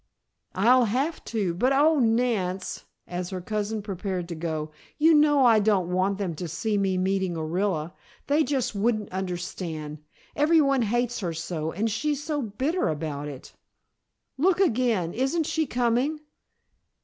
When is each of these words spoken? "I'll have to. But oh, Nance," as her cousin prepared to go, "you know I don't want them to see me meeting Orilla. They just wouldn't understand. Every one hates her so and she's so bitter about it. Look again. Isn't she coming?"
"I'll 0.55 0.85
have 0.85 1.23
to. 1.25 1.53
But 1.53 1.73
oh, 1.73 1.99
Nance," 1.99 2.85
as 3.05 3.29
her 3.29 3.39
cousin 3.39 3.83
prepared 3.83 4.27
to 4.29 4.33
go, 4.35 4.71
"you 4.97 5.13
know 5.13 5.45
I 5.45 5.59
don't 5.59 5.91
want 5.91 6.17
them 6.17 6.33
to 6.37 6.47
see 6.47 6.75
me 6.75 6.97
meeting 6.97 7.35
Orilla. 7.35 7.93
They 8.25 8.43
just 8.43 8.73
wouldn't 8.73 9.11
understand. 9.11 9.99
Every 10.35 10.59
one 10.59 10.81
hates 10.81 11.19
her 11.19 11.33
so 11.35 11.71
and 11.71 11.87
she's 11.87 12.23
so 12.23 12.41
bitter 12.41 12.87
about 12.87 13.27
it. 13.27 13.53
Look 14.39 14.59
again. 14.59 15.13
Isn't 15.13 15.45
she 15.45 15.67
coming?" 15.67 16.19